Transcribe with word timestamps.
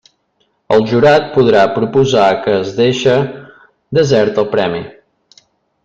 El 0.77 0.85
jurat 0.91 1.27
podrà 1.35 1.67
proposar 1.75 2.25
que 2.47 2.57
es 2.63 2.73
deixe 2.83 3.21
desert 3.99 4.45
el 4.47 4.53
premi. 4.57 4.85